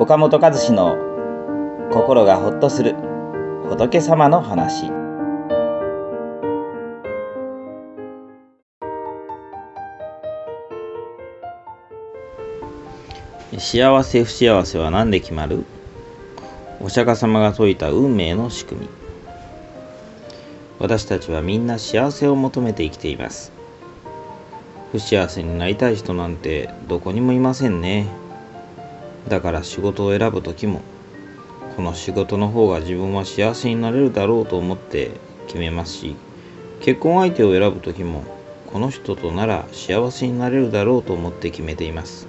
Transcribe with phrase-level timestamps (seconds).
[0.00, 0.96] 岡本和志の
[1.90, 2.94] 心がほっとする
[3.68, 4.92] 仏様の話。
[13.58, 15.64] 幸せ不幸せは何で決まる？
[16.80, 18.88] お釈迦様が説いた運命の仕組み。
[20.78, 23.50] 私たちはみんな幸せを求めて生きています。
[24.92, 28.06] 不幸せになりたい人なんてどこにもいませんね。
[29.28, 30.82] だから仕事を選ぶ時も
[31.76, 35.12] この仕事の方が自分は幸せになれるだろうと思って
[35.46, 36.16] 決めますし
[36.80, 38.24] 結婚相手を選ぶ時も
[38.66, 42.28] この人となら幸せになれるだろうと思って決めています。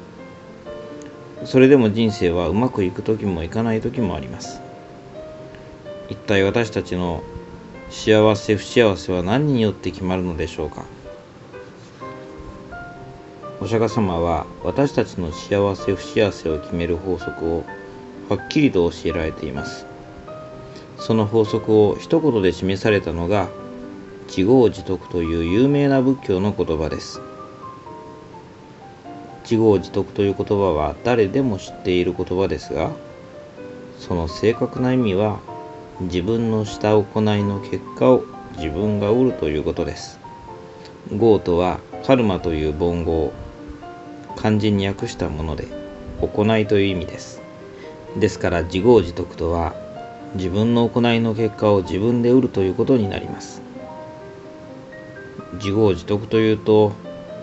[1.45, 4.61] それでも人生はうまくいく時もいかない時もあります。
[6.09, 7.23] 一体私たちの
[7.89, 10.85] 幸せ不幸せは何によって決まるのでしょうか？
[13.61, 17.65] お釈迦様は私たちの幸せ不幸せを決める法則を
[18.29, 19.85] はっきりと教えられています。
[20.97, 23.49] その法則を一言で示されたのが
[24.27, 27.19] 自業自得という有名な仏教の言葉です。
[29.43, 32.91] 自業自得という言葉は誰でも知っている言葉ですが
[33.97, 35.39] その正確な意味は
[36.01, 38.23] 自分のした行いの結果を
[38.55, 40.17] 自分が得るということです。
[41.11, 43.33] 業とはカルマという凡語。
[44.35, 45.67] 漢字に訳したもので
[46.21, 47.41] 行いという意味です。
[48.17, 49.75] ですから自業自得とは
[50.35, 53.61] 自分の行いの結果を自分で得るということになります。
[55.53, 56.93] 自業自得というと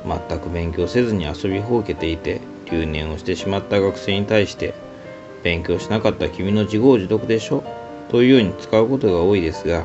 [0.04, 4.74] 全く勉強せずに遊びほうけていて留年をしてしまった学生に対して
[5.42, 7.64] 勉強しなかった君の自業自得でしょ
[8.08, 9.84] というように使うことが多いですが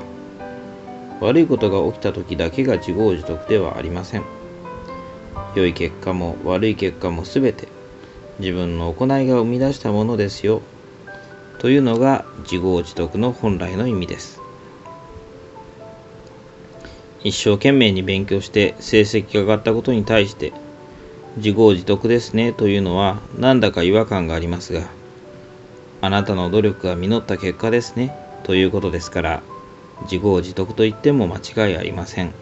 [1.20, 4.41] 悪いことが起きた時だけが自業自得ではありません。
[5.56, 7.68] 良い結果も悪い結果も全て
[8.40, 10.62] 自分の行いが生み出したものですよ。
[11.60, 14.40] というのが自業自得の本来の意味です。
[17.24, 20.54] 一生懸命に勉強して成績が上がったことに対して
[21.38, 22.52] 自業自得ですね。
[22.52, 24.88] というのはなんだか違和感がありますが
[26.02, 28.16] あなたの努力が実った結果ですね。
[28.44, 29.44] ということですから
[30.04, 32.34] 自業自得と言っても間違いありません。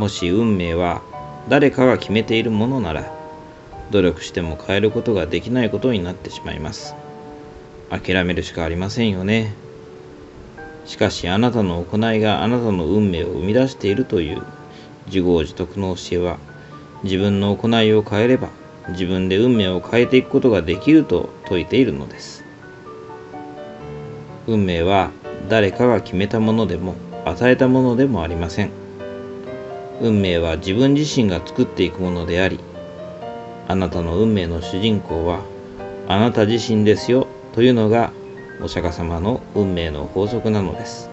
[0.00, 1.02] もし運命は
[1.50, 3.12] 誰かが決めているものなら
[3.90, 6.94] 努力しても変えることができないことになってしまいます。
[7.90, 9.52] 諦めるしかありませんよね。
[10.86, 14.42] しかしあなたの行いがあなたの運命を生み出しているという
[15.08, 16.38] 自業自得の教えは
[17.02, 18.48] 自分の行いを変えれば
[18.92, 22.42] 自分で運命を変えていくことができると説いているのです。
[24.46, 25.10] 運命は
[25.50, 26.94] 誰かが決めたものでも
[27.26, 28.79] 与えたものでもありません。
[30.00, 32.58] 運命は自分自身が作っていくものであり
[33.68, 35.44] あなたの運命の主人公は
[36.08, 38.12] あなた自身ですよというのが
[38.62, 41.08] お釈迦様の運命の法則なのです。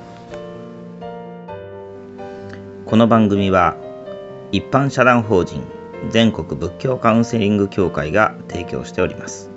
[2.86, 3.76] この番組は
[4.52, 5.64] 一般社団法人
[6.10, 9.50] 全国仏教カウンセリング協会が提供しております。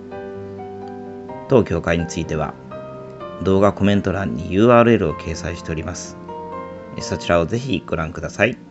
[1.49, 2.55] 当協会については
[3.43, 6.17] 動画コメント欄に URL を掲載しております。
[7.01, 8.70] そちらをぜひご覧ください。